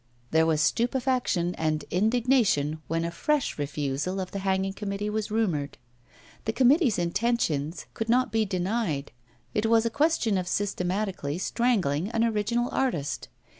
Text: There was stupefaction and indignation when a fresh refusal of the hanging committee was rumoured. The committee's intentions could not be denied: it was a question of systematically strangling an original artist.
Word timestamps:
There 0.31 0.47
was 0.47 0.61
stupefaction 0.61 1.53
and 1.59 1.85
indignation 1.91 2.81
when 2.87 3.05
a 3.05 3.11
fresh 3.11 3.59
refusal 3.59 4.19
of 4.19 4.31
the 4.31 4.39
hanging 4.39 4.73
committee 4.73 5.11
was 5.11 5.29
rumoured. 5.29 5.77
The 6.45 6.53
committee's 6.53 6.97
intentions 6.97 7.85
could 7.93 8.09
not 8.09 8.31
be 8.31 8.43
denied: 8.43 9.11
it 9.53 9.67
was 9.67 9.85
a 9.85 9.91
question 9.91 10.39
of 10.39 10.47
systematically 10.47 11.37
strangling 11.37 12.09
an 12.09 12.23
original 12.23 12.69
artist. 12.71 13.27